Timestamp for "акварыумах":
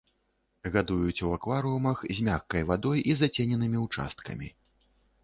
1.37-2.01